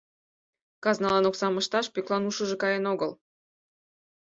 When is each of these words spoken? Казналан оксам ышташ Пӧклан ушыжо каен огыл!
Казналан 0.83 1.25
оксам 1.29 1.55
ышташ 1.61 1.85
Пӧклан 1.93 2.23
ушыжо 2.29 2.55
каен 2.61 2.85
огыл! 2.93 3.11